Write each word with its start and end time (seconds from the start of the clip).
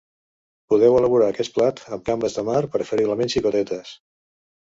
Podeu 0.73 0.95
elaborar 0.99 1.27
aquest 1.33 1.53
plat 1.57 1.81
amb 1.97 2.07
gambes 2.07 2.39
de 2.39 2.45
mar, 2.49 2.63
preferiblement 2.77 3.33
xicotetes. 3.37 3.95